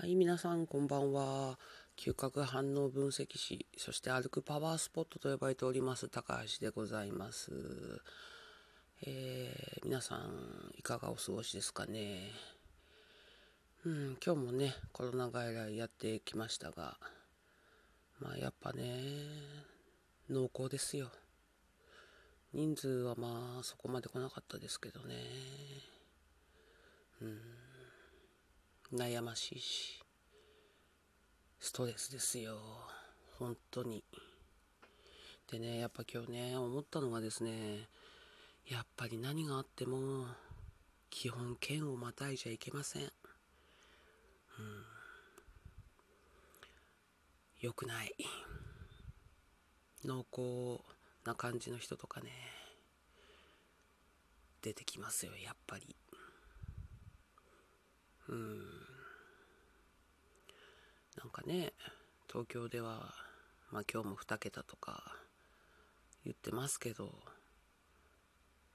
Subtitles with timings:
[0.00, 1.58] はい、皆さんこんばんは。
[1.94, 7.50] 嗅覚反応分析士、そして歩くパワースポットと呼ばれております高橋でございます。
[9.06, 12.30] えー、皆さんいかがお過ごしですかね。
[13.84, 16.96] うん、今日もね、コロナ外来やってきましたが、
[18.20, 18.84] まあやっぱね、
[20.30, 21.10] 濃厚ですよ。
[22.54, 25.14] 人数はまあそこまで来なかったですけどね。
[27.20, 27.59] うん。
[28.92, 30.02] 悩ましいし、
[31.60, 32.58] ストレスですよ。
[33.38, 34.02] 本当に。
[35.48, 37.86] でね、やっぱ今日ね、思ったのがですね、
[38.68, 40.26] やっぱり何があっても、
[41.08, 43.02] 基本剣をまたいじゃいけません。
[43.02, 43.10] うん。
[47.60, 48.12] 良くない。
[50.04, 50.82] 濃厚
[51.24, 52.30] な感じの人とかね、
[54.62, 55.94] 出てきますよ、やっぱり。
[58.30, 58.58] うん
[61.16, 61.72] なんかね。
[62.30, 63.14] 東京では
[63.70, 65.02] まあ今日も2桁とか
[66.24, 67.12] 言ってますけど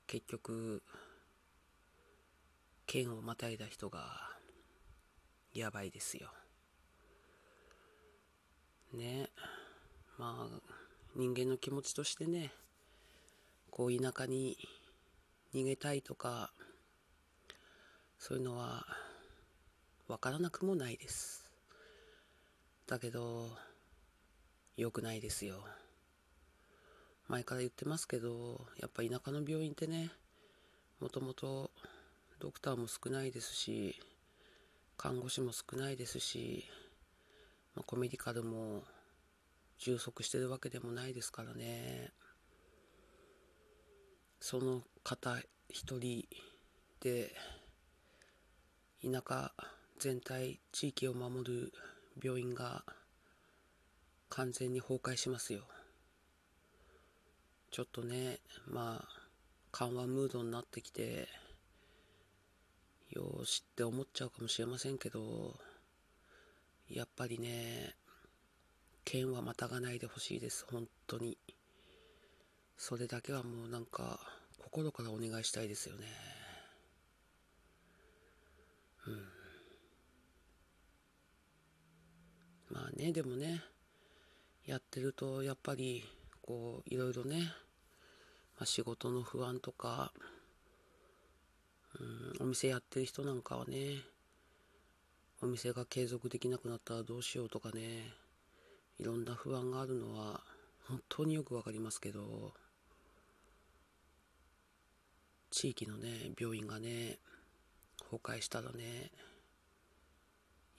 [0.07, 0.81] 結局
[2.87, 4.29] 県をまたいだ人が
[5.53, 6.31] やばいですよ。
[8.93, 9.29] ね。
[10.17, 10.61] まあ
[11.15, 12.51] 人間の気持ちとしてね
[13.69, 14.57] こう田舎に
[15.53, 16.51] 逃げたいとか
[18.17, 18.85] そういうのは
[20.07, 21.44] わからなくもないです。
[22.87, 23.49] だけど、
[24.77, 25.65] 良くないですよ。
[27.27, 30.11] 前から言ってますけど、やっぱ田舎の病院ってね、
[30.99, 31.71] もともと
[32.39, 33.99] ドクターも少ないですし、
[34.97, 36.65] 看護師も少ないですし、
[37.75, 38.83] まあ、コメディカルも
[39.79, 42.11] 充足してるわけでもないですからね。
[44.39, 45.35] その方
[45.69, 46.27] 一人
[46.99, 47.33] で
[49.03, 49.51] 田舎
[49.97, 51.73] 全体地域を守る
[52.23, 52.83] 病院が
[54.29, 55.61] 完全に崩壊しますよ。
[57.71, 59.27] ちょっとねまあ
[59.71, 61.27] 緩和ムードになってきて
[63.09, 65.59] よしって思っちゃうかもしれませんけど
[66.89, 67.95] やっぱりね
[69.03, 70.65] 剣はまたがないでほしいです。
[70.69, 71.37] 本当に。
[72.77, 74.19] それだけはもうなんか
[74.59, 76.05] 心からお願いしたいですよね
[79.07, 79.13] うん
[82.71, 83.61] まあねでもね
[84.65, 86.03] やってるとやっぱり
[86.41, 87.41] こういろいろね、
[88.57, 90.11] まあ、仕事の不安とか、
[92.39, 93.97] うん、お店やってる人なんかはね
[95.41, 97.81] お店が継続できなくなったらどうしようとかね
[98.97, 100.41] いろんな不安があるのは
[100.87, 102.53] 本当によくわかりますけど
[105.51, 107.17] 地域のね病院がね
[107.99, 109.11] 崩壊したらね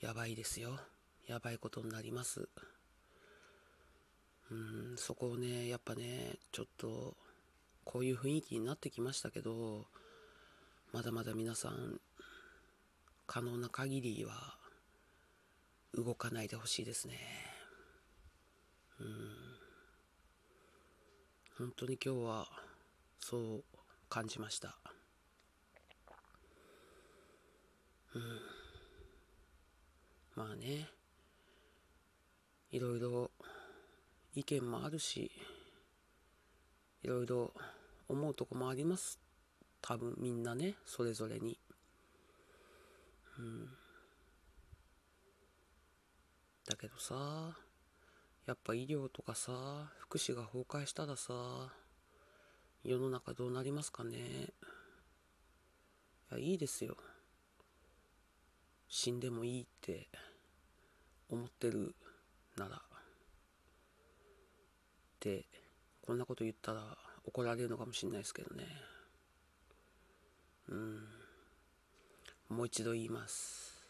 [0.01, 0.79] やばいですよ。
[1.27, 2.49] やばいことになります。
[4.51, 7.17] うん、そこをね、やっぱね、ちょっと、
[7.85, 9.87] こういう雰囲気になってきましたけど、
[10.93, 12.01] まだまだ皆さん、
[13.27, 14.57] 可能な限りは、
[15.95, 17.19] 動かないでほしいですね。
[19.01, 19.09] うん。
[21.59, 22.49] 本当に今日は、
[23.19, 23.65] そう
[24.09, 24.79] 感じました。
[28.15, 28.41] うん。
[30.37, 30.96] まあね。
[32.71, 33.31] いろいろ
[34.35, 35.31] 意見もあるし
[37.03, 37.53] いろいろ
[38.09, 39.19] 思うとこもあります。
[39.81, 41.59] 多分みんなねそれぞれに。
[43.39, 43.69] うん。
[46.69, 47.57] だけどさ
[48.47, 51.73] やっぱ医療とかさ福祉が崩壊したらさ
[52.83, 54.17] 世の中どうなりますかね。
[56.33, 56.97] いやいいですよ。
[58.89, 60.09] 死んでもいいって
[61.29, 61.95] 思ってる
[62.57, 62.77] なら。
[62.77, 62.79] っ
[65.19, 65.47] て
[66.03, 68.65] こんなこと言ったら怒られるのかもしれないですけどね。
[70.69, 71.09] うん。
[72.49, 73.85] もう一度言います。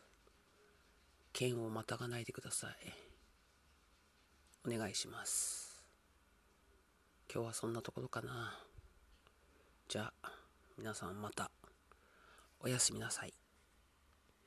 [1.32, 2.72] 剣をまたがないでください。
[4.66, 5.84] お願いします。
[7.32, 8.58] 今日はそんなところかな。
[9.88, 10.32] じゃあ
[10.78, 11.50] 皆さんまた。
[12.60, 13.45] おやすみなさい。